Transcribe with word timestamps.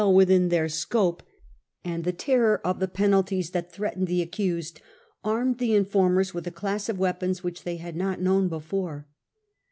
a.d. 0.03 0.07
14 0.07 0.25
37 0.25 0.25
rheir 0.25 0.33
influ 0.33 0.33
ence 0.33 0.57
under 1.85 2.09
riberius, 2.09 2.17
terror 2.17 2.61
of 2.65 2.79
the 2.79 2.87
penalties 2.87 3.49
that 3.51 3.71
threatened 3.71 4.07
the 4.07 4.21
accused, 4.23 4.81
armed 5.23 5.57
the 5.59 5.75
informers 5.75 6.33
with 6.33 6.47
a 6.47 6.49
class 6.49 6.89
of 6.89 6.97
weapons 6.97 7.43
which 7.43 7.61
they 7.63 7.75
had 7.77 7.95
not 7.95 8.19
known 8.19 8.47
before. 8.47 9.07